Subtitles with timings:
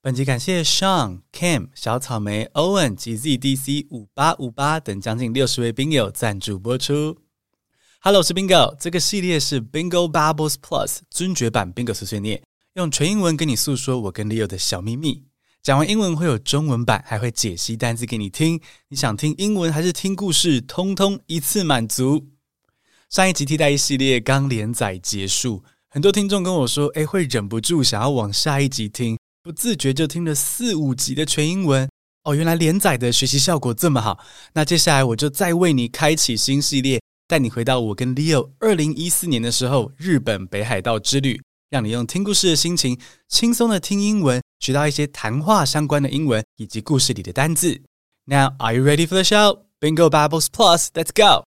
[0.00, 7.18] 本集感谢 Sean、Kim、小草莓、Owen 及 ZDC 五八五八等将近六十位宾友赞助播出。
[7.98, 12.40] Hello，我是 Bingo，这个系列是 Bingo Bubbles Plus 尊爵版 Bingo 碎碎念，
[12.74, 15.24] 用纯英文跟你诉说我跟 Leo 的小秘密。
[15.62, 18.60] 讲完英文会有中文版，还会解析单字给你听。
[18.90, 22.28] 你想听英文还是听故事，通通一次满足。
[23.10, 29.18] 上一集替代一系列刚连载结束，很多听众跟我说，哎，会忍不住想要往下一集听。
[29.48, 31.88] 不自觉就听了四五集的全英文
[32.24, 34.22] 哦，原来连载的学习效果这么好。
[34.52, 47.80] 那接下来我就再为你开启新系列，带你回到我跟 Leo 二零一四年的时候日本北海道之旅，让你用听故事的心情，轻松的听英文，学到一些谈话相关的英文以及故事里的单字。
[48.26, 49.60] Now are you ready for the show?
[49.80, 51.44] Bingo Bubbles Plus, let's go!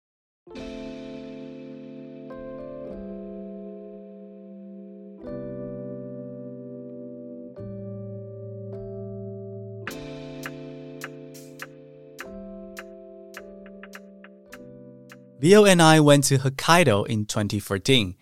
[15.43, 18.15] Leo and I went to Hokkaido in 2014.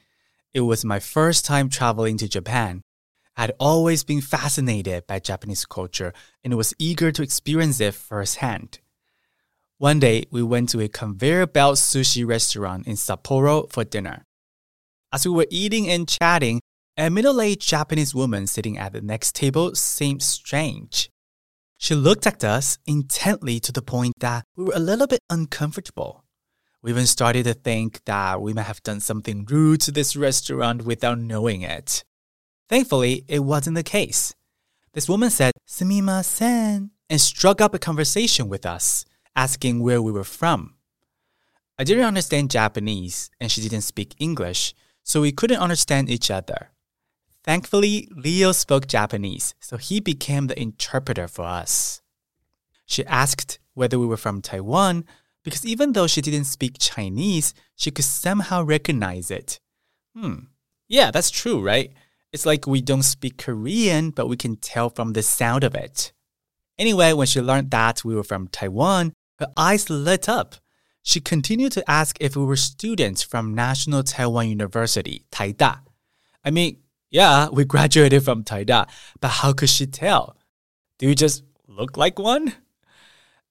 [0.55, 2.83] It was my first time traveling to Japan.
[3.36, 6.12] I'd always been fascinated by Japanese culture
[6.44, 8.78] and was eager to experience it firsthand.
[9.78, 14.22] One day, we went to a conveyor belt sushi restaurant in Sapporo for dinner.
[15.12, 16.60] As we were eating and chatting,
[16.97, 21.10] a middle-aged Japanese woman sitting at the next table seemed strange.
[21.78, 26.22] She looked at us intently to the point that we were a little bit uncomfortable.
[26.82, 30.84] We even started to think that we might have done something rude to this restaurant
[30.84, 32.04] without knowing it.
[32.68, 34.34] Thankfully, it wasn't the case.
[34.92, 39.04] This woman said, Sumimasen, and struck up a conversation with us,
[39.34, 40.74] asking where we were from.
[41.78, 46.70] I didn't understand Japanese, and she didn't speak English, so we couldn't understand each other.
[47.44, 52.02] Thankfully, Leo spoke Japanese, so he became the interpreter for us.
[52.84, 55.04] She asked whether we were from Taiwan,
[55.48, 59.59] because even though she didn't speak Chinese, she could somehow recognize it.
[60.14, 60.50] Hmm.
[60.88, 61.92] Yeah, that's true, right?
[62.32, 66.12] It's like we don't speak Korean, but we can tell from the sound of it.
[66.78, 70.56] Anyway, when she learned that we were from Taiwan, her eyes lit up.
[71.03, 75.80] She continued to ask if we were students from National Taiwan University, Taida.
[76.44, 76.78] I mean,
[77.10, 78.86] yeah, we graduated from Taida,
[79.20, 80.36] but how could she tell?
[80.98, 82.54] Do you just look like one?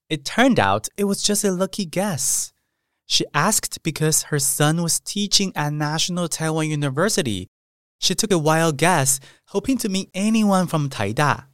[0.09, 2.53] It turned out it was just a lucky guess.
[3.05, 7.47] She asked because her son was teaching at National Taiwan University.
[7.99, 11.45] She took a wild guess, hoping to meet anyone from Taida.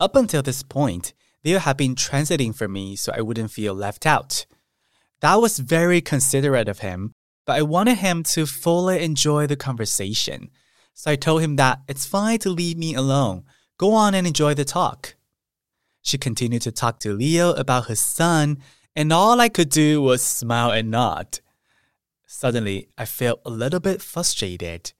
[0.00, 4.06] Up until this point, Leo had been translating for me so I wouldn't feel left
[4.06, 4.46] out.
[5.20, 7.12] That was very considerate of him,
[7.46, 10.50] but I wanted him to fully enjoy the conversation.
[10.94, 13.44] So I told him that it's fine to leave me alone.
[13.78, 15.16] Go on and enjoy the talk.
[16.04, 18.58] She continued to talk to Leo about her son,
[18.94, 21.40] and all I could do was smile and nod.
[22.26, 24.92] Suddenly, I felt a little bit frustrated.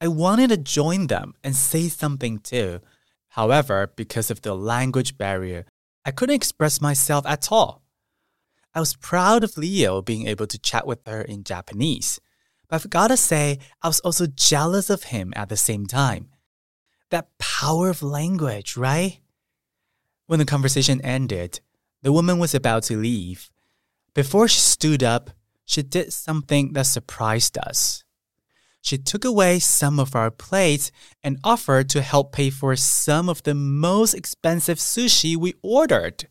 [0.00, 2.80] I wanted to join them and say something too.
[3.28, 5.66] However, because of the language barrier,
[6.06, 7.82] I couldn't express myself at all.
[8.74, 12.18] I was proud of Leo being able to chat with her in Japanese,
[12.66, 16.30] but I've got to say, I was also jealous of him at the same time.
[17.10, 19.20] That power of language, right?
[20.30, 21.58] When the conversation ended,
[22.02, 23.50] the woman was about to leave.
[24.14, 25.30] Before she stood up,
[25.64, 28.04] she did something that surprised us.
[28.80, 30.92] She took away some of our plates
[31.24, 36.28] and offered to help pay for some of the most expensive sushi we ordered.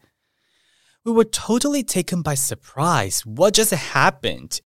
[1.03, 3.25] We were totally taken by surprise.
[3.25, 4.61] What just happened?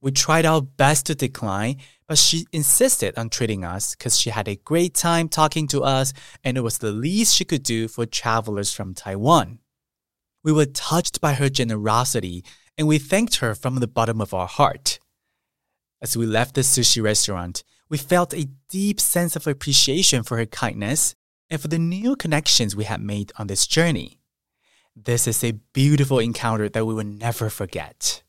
[0.00, 1.76] We tried our best to decline,
[2.12, 6.12] but she insisted on treating us because she had a great time talking to us
[6.44, 9.60] and it was the least she could do for travelers from Taiwan.
[10.44, 12.44] We were touched by her generosity
[12.76, 14.98] and we thanked her from the bottom of our heart.
[16.02, 20.44] As we left the sushi restaurant, we felt a deep sense of appreciation for her
[20.44, 21.14] kindness
[21.48, 24.20] and for the new connections we had made on this journey.
[24.94, 28.22] This is a beautiful encounter that we will never forget.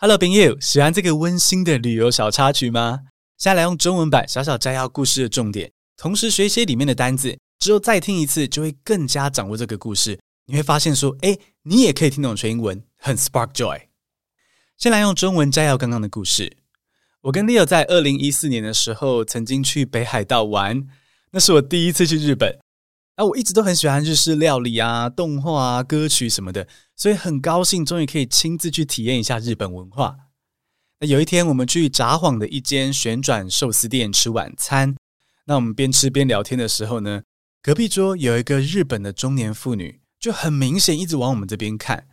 [0.00, 3.00] Hello，朋友，喜欢这个温馨的旅游小插曲吗？
[3.36, 10.20] 现在来用中文版小小摘要故事的重点，同时学习里面的单字，之后再听一次，就会更加掌握这个故事。
[10.46, 13.80] 你会发现说，哎，你也可以听懂全英文，很 spark joy。
[14.76, 16.58] 先来用中文摘要刚刚的故事。
[17.22, 20.86] 我跟 Leo 在二零一四年的时候，曾经去北海道玩，
[21.32, 22.56] 那是我第一次去日本。
[23.18, 30.16] 啊，我一直都很喜欢日式料理啊、动画啊、歌曲什么的，所以很高兴终于可以亲自去体验一下日本文化。
[31.00, 34.94] 那有一天，我们去札幌的一间旋转寿司店吃晚餐。
[35.46, 37.22] 那我们边吃边聊天的时候呢，
[37.60, 42.06] 隔壁桌有一个日本的中年妇女，就很明显一直往我们这边看。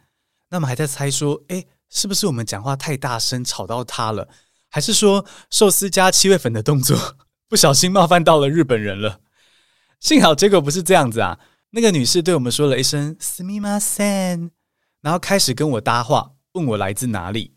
[0.49, 4.27] 那么还在猜说，哎，是不是我们讲话太大声吵到她了？
[4.71, 6.97] 还是说寿司加七味粉的动作
[7.47, 9.19] 不小心冒犯到了日本人了？
[10.00, 11.38] 幸好结果不是这样子啊！
[11.70, 14.50] 那个女士对我们说了一声“すみません”，
[15.02, 17.52] 然后开始跟我搭话，问我来自哪里。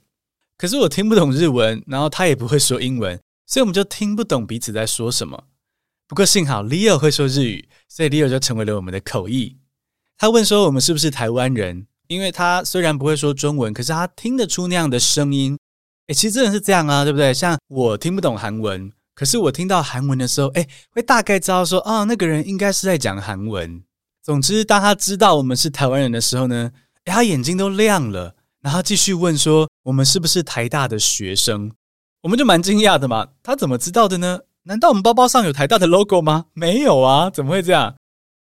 [0.58, 5.46] 可是我听不懂日文，然后她也不会说英文，所以我们就听不懂彼此在说什么。
[6.08, 9.58] 不过幸好 Leo 会说日语，所以 Leo 就成为了我们的口译。
[10.18, 15.58] 他问说我们是不是台湾人，因为他虽然不会说中文，可是他听得出那样的声音。
[16.08, 17.34] 诶，其实真的是这样啊，对不对？
[17.34, 23.83] 像我听不懂韩文， 可是我听到韩文的时候，诶，会大概知道说，哦，那个人应该是在讲韩文。
[24.23, 26.71] 总之，当他知道我们是台湾人的时候呢，
[27.03, 31.73] 诶，他眼睛都亮了，然后继续问说，我们是不是台大的学生？
[32.23, 34.39] 我们就蛮惊讶的嘛，他怎么知道的呢？
[34.63, 36.45] 难道我们包包上有台大的 logo 吗？
[36.53, 37.97] 没有啊，怎么会这样？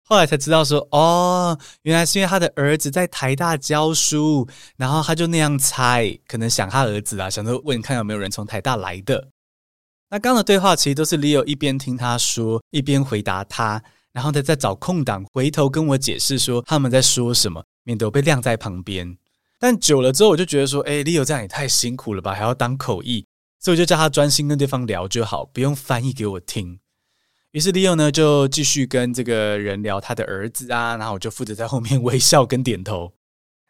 [0.03, 4.45] 后来才知道说，哦，原来是因为他的儿子在台大教书，
[4.75, 9.29] 然后他就那样猜，可能想他儿子啊，想说问看有没有人从台大来的。
[10.09, 19.17] 那刚的对话其实都是 Leo 一边听他说，一边回答他，然后他再找空档回头跟我解释说他们在说什么，免得我被晾在旁边。
[19.59, 23.25] 但久了之后，我就觉得说，哎，Leo 这样也太辛苦了吧，还要当口译。
[23.59, 26.79] 所以我就叫他专心跟对方聊就好，不用翻译给我听。
[27.51, 33.13] 于是 Leo 呢就继续跟这个人聊他的儿子啊，然后我就负责在后面微笑跟点头。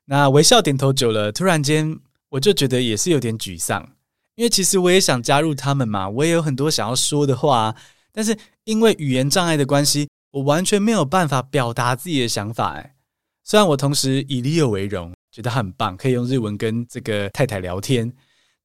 [0.06, 1.98] 那微笑点头久了，突然间
[2.30, 3.95] 我就觉得也是有点沮丧，
[4.36, 7.76] 因为其实我也想加入他们嘛，我也有很多想要说的话，
[8.12, 12.74] 但是因为语言障碍的关系，我完全没有办法表达自己的想法。
[12.74, 12.96] 哎，
[13.44, 18.14] 虽然我同时以 Leo 为荣，觉得很棒，可以用日文跟这个太太聊天。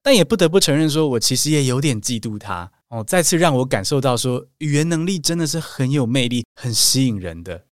[0.03, 3.03] 但也不得不承认，说我其实也有点嫉妒他哦。
[3.03, 7.65] 再次让我感受到，说语言能力真的是很有魅力、很吸引人的。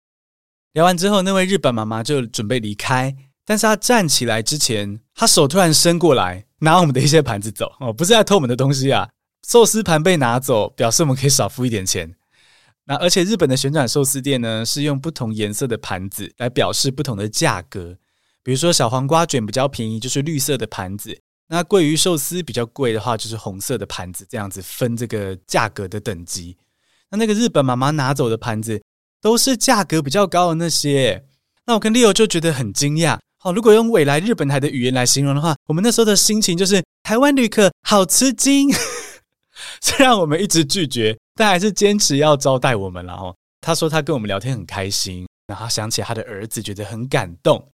[0.73, 3.15] 聊完之后，那位日本妈妈就准备离开，
[3.47, 9.07] 但是他站起来之前，他手突然伸过来，拿我们的一些盘子走 哦，不是在偷我们的东西啊。
[9.47, 12.13] 寿司盘被拿走，表示我们可以少付一点钱。
[12.83, 17.97] 那而且日本的旋转寿司店呢，是用不同颜色的盘子来表示不同的价格，
[18.43, 21.17] 比如说小黄瓜卷比较便宜，就是绿色的盘子。
[21.47, 26.57] 那鲑鱼寿司比较贵的话，就是红色的盘子，这样子分这个价格的等级。
[27.09, 28.83] 那那个日本妈妈拿走的盘子，
[29.21, 31.23] 都是价格比较高的那些。
[31.65, 33.17] 那我跟 Leo 就觉得很惊讶。
[33.53, 38.69] 如果用未来日本台的语言来形容的话，我们那时候的心情就是台湾旅客好吃惊。
[39.81, 43.35] 虽然我们一直拒绝，但还是坚持要招待我们了哦。
[43.61, 47.69] 他说他跟我们聊天很开心，然后想起他的儿子，觉得很感动。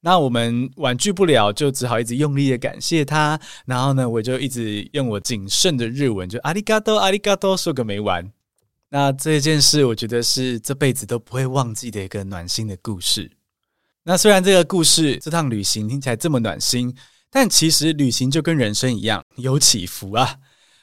[0.00, 3.38] 那我们婉拒不了，就只好一直用力的感谢他。
[3.66, 8.30] 然后呢，我就一直用我仅剩的日文，就阿里嘎多，阿里嘎多，说个没完。
[8.88, 13.30] 那这件事，我觉得是这辈子都不会忘记的一个暖心的故事。
[14.06, 16.94] 那虽然这个故事，这趟旅行听起来这么暖心，
[17.30, 20.36] 但其实旅行就跟人生一样，有起伏啊。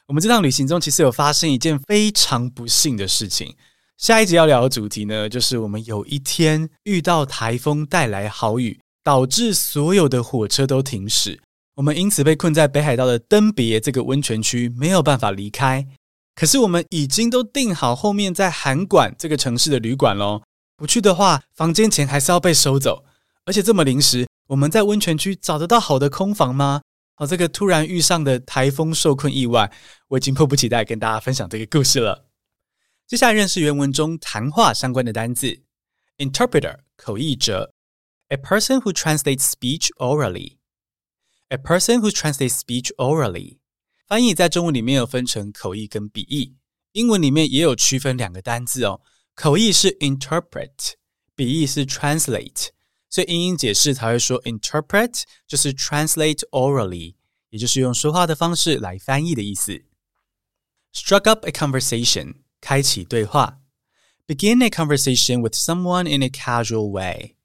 [0.06, 3.56] 我们这趟旅行中，其实有发生一件非常不幸的事情。
[3.96, 8.78] 下一集要聊的主题呢，就是我们有一天遇到台风带来豪雨。
[9.04, 11.38] 导致所有的火车都停驶，
[11.74, 15.86] 我们因此被困在北海道的登别这个温泉区，没有办法离开。
[16.34, 20.40] 可是我们已经都订好后面在函馆这个城市的旅馆喽，
[20.78, 23.04] 不去的话，房间钱还是要被收走。
[23.44, 26.80] 而且这么临时，我们在温泉区找得到好的空房吗？
[27.14, 29.70] 好，这个突然遇上的台风受困意外，
[30.08, 32.28] 我已经迫不及待跟大家分享这个故事了。
[33.06, 35.62] 接下来认识原文中谈话相关的单字
[36.18, 37.72] ：interpreter 口译者。
[38.28, 40.56] A person who translates speech orally.
[41.48, 43.58] A person who translates speech orally.
[44.08, 46.56] 翻译在中文里面有分成口译跟笔译，
[46.92, 49.02] 英文里面也有区分两个单字哦。
[49.34, 50.94] 口译是 interpret，
[51.36, 52.68] 笔译是 translate，
[53.13, 57.15] 所以英英解释才会说 interpret 就是 translate orally，
[57.49, 59.83] 也就是用说话的方式来翻译的意思。
[60.93, 63.59] Struck up a conversation，开启对话。
[64.27, 67.35] Begin a conversation with someone in a casual way。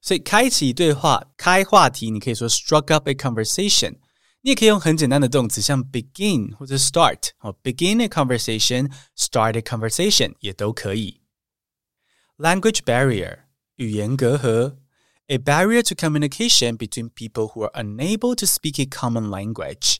[0.00, 3.98] 所以开启对话、开话题，你可以说 struck up a conversation。
[4.42, 7.30] 你也可以用很简单的动词，像 begin 或者 start。
[7.38, 11.22] 哦，begin a conversation，start a conversation 也都可以。
[12.36, 13.44] Language barrier
[13.76, 14.76] 语言隔阂
[15.28, 19.96] ，a barrier to communication between people who are unable to speak a common language。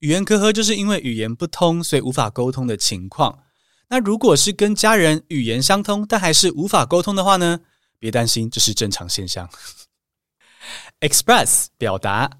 [0.00, 3.44] 语言隔阂就是因为语言不通，所以无法沟通的情况。
[3.88, 7.60] 那如果是跟家人语言相通，但还是无法沟通的话呢？
[7.98, 9.48] 别担心，这是正常现象。
[11.00, 12.30] Express 表达，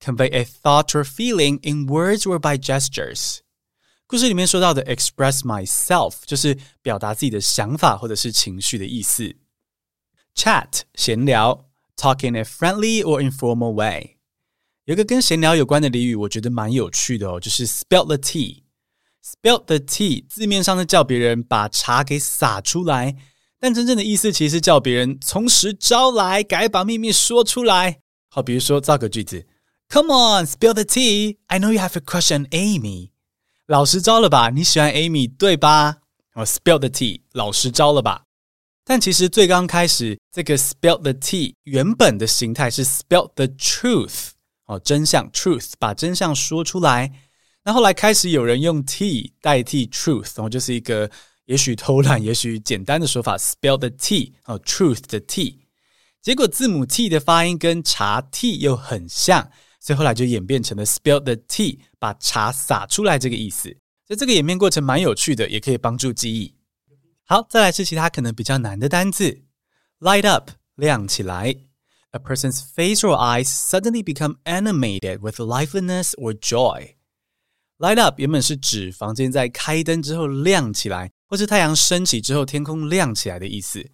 [0.00, 3.38] convey a thought or feeling in words or by gestures。
[4.06, 9.34] 故事里面说到的 express myself 就是表达自己的想法或者是情绪的意思。
[10.35, 11.65] Chat 闲聊
[11.97, 14.17] ，talk in a friendly or informal way。
[14.85, 18.63] 有一个跟闲聊有关的俚语，我觉得蛮有趣的哦，就是 spill the tea。
[19.23, 23.15] spill the tea 字面上是叫别人把茶给洒出来，
[23.59, 27.99] 但真正的意思其实是叫别人从实招来，改把秘密说出来。
[28.29, 29.45] 好，比如说造个句子
[29.89, 31.37] ：Come on, spill the tea.
[31.47, 33.09] I know you have a crush on Amy.
[33.67, 34.49] 老实招了吧？
[34.49, 35.97] 你喜欢 Amy 对吧？
[36.33, 38.23] 哦，spill the tea，老实招了吧？
[38.89, 44.29] 但其实最刚开始，这个 spell the tea 原本的形态是 spell the truth，
[44.65, 47.11] 哦，真相 truth，把真相说出来。
[47.63, 51.07] 那后来开始有人用 tea 代替 truth，然后就是一个
[51.45, 55.59] 也许偷懒，也许简单的说法 spell the tea，哦，truth 的 t。
[56.19, 59.51] 结果字母 t 的发音跟茶 t 又很像。
[59.79, 63.69] 所以后来就演变成了 spell the tea，把茶洒出来这个意思。
[64.07, 66.55] 所以这个演变过程蛮有趣的，也可以帮助记忆。
[67.31, 69.43] 好，再来是其他可能比较难的单字
[69.99, 71.55] ：light up，亮起来。
[72.09, 76.95] A person's face or eyes suddenly become animated with liveliness or joy。
[77.77, 83.91] light up 原本是指房间在开灯之后亮起来，或是太阳升起之后天空亮起来的意思。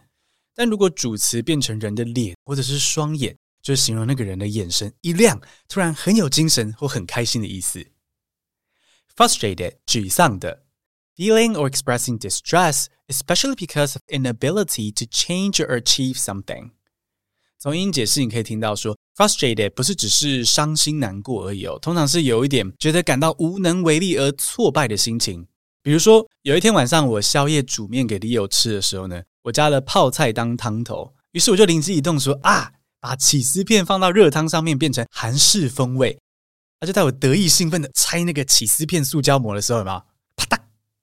[0.53, 7.85] 但如果主词变成人的脸或者是双眼，就是形容那个人的眼神一亮，突然很有精神或很开心的意思。
[9.13, 10.63] Frustrated，沮丧的
[11.15, 16.71] ，feeling or expressing distress, especially because of inability to change or achieve something。
[17.57, 25.47] 从英解释你可以听到说，frustrated 不是只是伤心难过而已哦，通常是有一点觉得感到无能为力而挫败的心情。
[25.81, 32.71] 比如说，有一天晚上我宵夜煮面给 Leo 吃的时候呢，我加了泡菜当汤头，于是我就灵机一动说啊。
[33.01, 36.17] 把起司片放到热汤上面，变成韩式风味。
[36.79, 40.03] 他就在我得意兴奋的拆那个起司片塑胶膜的时候，有没有？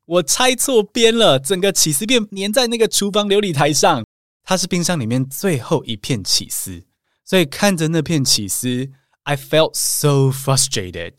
[0.05, 4.05] 我拆错边了，整个起司片粘在那个厨房流理台上。
[4.45, 6.83] 它是冰箱里面最后一片起司，
[7.25, 8.91] 所以看着那片起司
[9.23, 11.19] ，I felt so frustrated。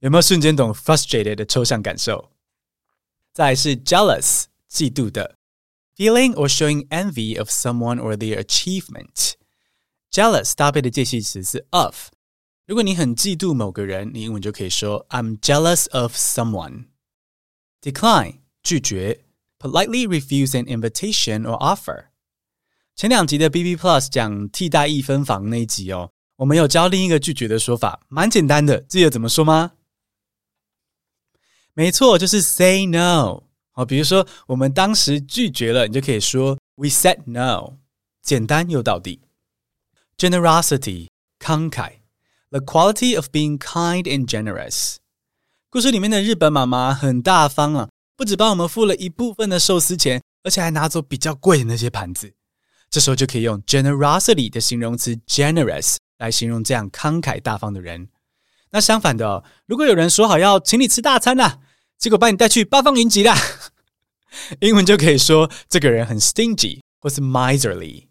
[0.00, 2.32] 有没有瞬间懂 frustrated 的抽象感受？
[3.34, 5.36] 再来是 jealous，嫉妒的
[5.94, 9.34] ，feeling or showing envy of someone or their achievement。
[10.10, 12.08] Jealous 搭配的介系词是 of。
[12.66, 16.86] 如果你很嫉妒某个人，你英文就可以说 I'm jealous of someone。
[17.81, 19.25] Decline 拒绝，
[19.59, 22.05] politely refuse an invitation or offer。
[22.95, 29.73] 前两集的 BB Plus 讲替代役分房那一集哦，我们有教另一个拒绝的说法，蛮简单的，记得怎么说吗？
[31.73, 33.43] 没错，就是 say no。
[33.71, 37.77] 好，比如说我们当时拒绝了，你就可以说 We said no，
[38.23, 39.21] 简单又到底。
[40.17, 41.97] Generosity，慷慨，
[42.49, 44.95] the quality of being kind and generous。
[45.72, 52.34] 故事里面的日本妈妈很大方啊，不只帮我们付了一部分的寿司钱，而且还拿走比较贵的那些盘子。
[52.90, 58.06] 这时候就可以用 generosity 的形容词 generous 来形容这样慷慨大方的人。
[58.72, 61.60] 那相反的，如果有人说好要请你吃大餐啦，
[61.96, 63.34] 结果把你带去八方云集啦，
[64.60, 68.08] 英文就可以说这个人很 stingy 或是 miserly。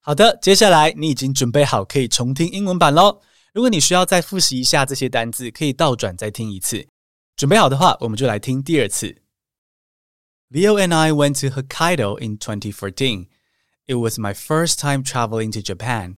[0.00, 3.22] 好的，接下来你已经准备好可以重听英文版喽。
[3.53, 6.87] 如果你需要再复习一下这些单字，可以倒转再听一次。
[7.35, 9.21] 准备好的话，我们就来听第二次。
[10.49, 13.27] Leo and I went to Hokkaido in 2014.
[13.87, 16.15] It was my first time traveling to Japan.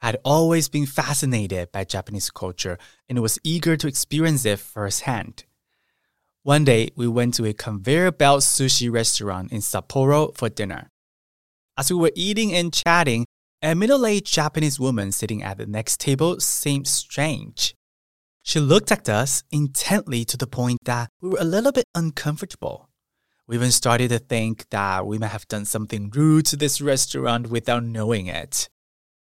[0.00, 5.44] I had always been fascinated by Japanese culture and was eager to experience it firsthand.
[6.42, 10.90] One day, we went to a conveyor belt sushi restaurant in Sapporo for dinner.
[11.76, 13.24] As we were eating and chatting,
[13.61, 17.75] a middle-aged Japanese woman sitting at the next table seemed strange.
[18.41, 22.89] She looked at us intently to the point that we were a little bit uncomfortable.
[23.45, 27.49] We even started to think that we might have done something rude to this restaurant
[27.49, 28.67] without knowing it.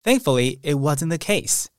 [0.03, 1.69] Thankfully, it wasn't the case.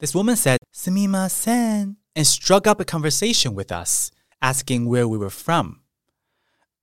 [0.00, 5.30] This woman said, Sumimasen, and struck up a conversation with us, asking where we were
[5.30, 5.82] from.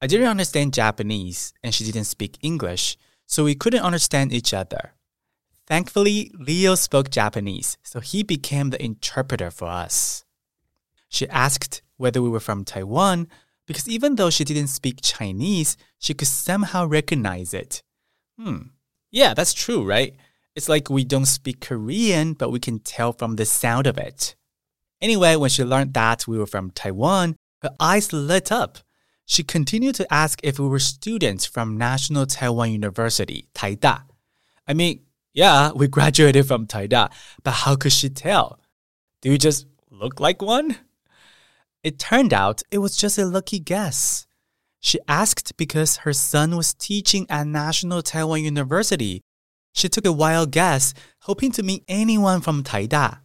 [0.02, 4.94] I didn't understand Japanese, and she didn't speak English, so we couldn't understand each other.
[5.70, 10.26] Thankfully, Leo spoke Japanese, so he became the interpreter for us.
[11.08, 13.28] She asked whether we were from Taiwan
[13.68, 17.84] because even though she didn't speak Chinese, she could somehow recognize it.
[18.40, 18.70] Hmm.
[19.12, 20.16] Yeah, that's true, right?
[20.56, 24.36] It's like we don't speak Korean, but we can tell from the sound of it.
[25.00, 28.80] Anyway, when she learned that we were from Taiwan, her eyes lit up
[29.30, 34.02] she continued to ask if we were students from National Taiwan University, Taida.
[34.68, 35.02] I mean,
[35.34, 37.12] yeah, we graduated from Taida,
[37.44, 38.60] but how could she tell?
[39.22, 40.78] Do you just look like one?
[41.84, 44.26] It turned out it was just a lucky guess.
[44.80, 49.22] She asked because her son was teaching at National Taiwan University.
[49.74, 53.20] She took a wild guess, hoping to meet anyone from Taida.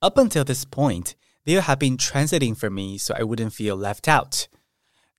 [0.00, 4.08] Up until this point, Leo had been translating for me so I wouldn't feel left
[4.08, 4.48] out.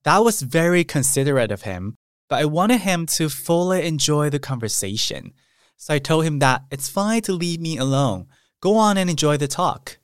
[0.04, 1.96] That was very considerate of him,
[2.30, 5.34] but I wanted him to fully enjoy the conversation.
[5.78, 8.28] So I told him that it's fine to leave me alone.
[8.62, 10.00] Go on and enjoy the talk.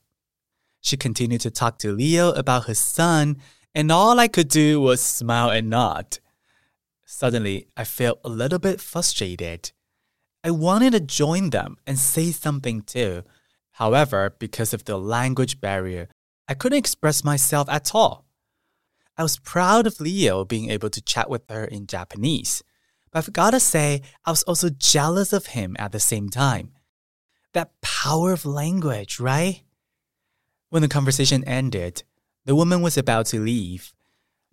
[0.82, 3.38] She continued to talk to Leo about her son,
[3.74, 6.20] and all I could do was smile and nod.
[7.06, 9.72] Suddenly, I felt a little bit frustrated.
[10.44, 13.24] I wanted to join them and say something too.
[13.74, 16.10] However, because of the language barrier,
[16.48, 18.26] I couldn't express myself at all.
[19.18, 22.64] I was proud of Leo being able to chat with her in Japanese,
[23.12, 26.72] but I've got to say, I was also jealous of him at the same time.
[27.54, 29.64] That power of language, right?
[30.70, 32.04] When the conversation ended,
[32.46, 33.94] the woman was about to leave.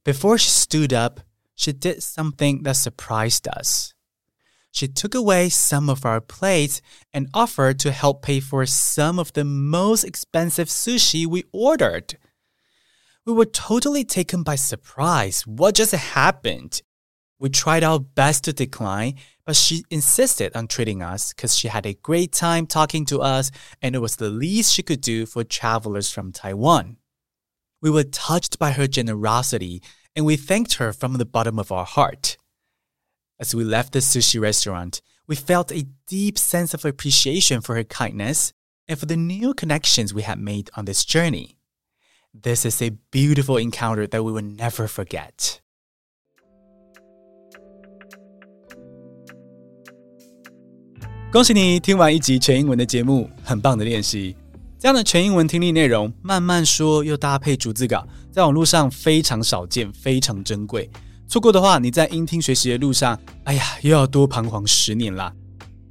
[0.05, 1.21] Before she stood up,
[1.55, 3.95] she did something that surprised us.
[4.71, 9.33] She took away some of our plates and offered to help pay for some of
[9.33, 12.17] the most expensive sushi we ordered.
[13.25, 15.47] We were totally taken by surprise.
[15.47, 16.83] What just happened?
[17.41, 19.15] We tried our best to decline,
[19.47, 23.51] but she insisted on treating us because she had a great time talking to us
[23.81, 26.97] and it was the least she could do for travelers from Taiwan.
[27.81, 29.83] We were touched by her generosity
[30.17, 32.37] and we thanked her from the bottom of our heart.
[33.39, 37.85] As we left the sushi restaurant, we felt a deep sense of appreciation for her
[37.85, 38.53] kindness
[38.89, 41.57] and for the new connections we had made on this journey.
[42.35, 45.61] This is a beautiful encounter that we will never forget.
[51.31, 54.35] 恭喜你听完一集全英文的节目，很棒的练习。
[54.79, 60.91] 这样的全英文听力内容，慢慢说又搭配逐字稿，在网络上非常少见，非常珍贵。
[61.29, 65.31] 错过的话，你在英听学习的路上，哎呀，又要多彷徨十年啦。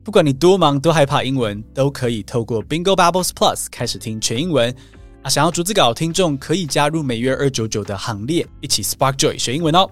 [0.03, 4.75] 不管你多忙多害怕英文，都可以透过 Bingo Bubbles Plus 开始听全英文。
[5.21, 9.87] 啊，想要逐字稿听众可以加入每月二九九的行列，一起 Spark Joy 学英文哦。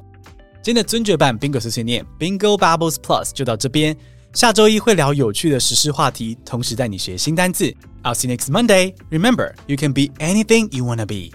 [0.63, 3.95] 今天的尊爵版 Bingo 碎碎念 Bingo Bubbles Plus 就到这边。
[4.35, 7.73] 下周一会聊有趣的时事话题，同时带你学新单字。
[8.03, 8.93] I'll see you next Monday.
[9.09, 11.33] Remember, you can be anything you wanna be.